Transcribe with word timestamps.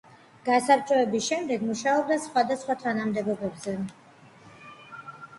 გასაბჭოების 0.45 1.25
შემდგომ 1.31 1.65
მუშაობდა 1.71 2.17
სხვადასხვა 2.23 2.75
თანამდებობებზე. 2.83 3.75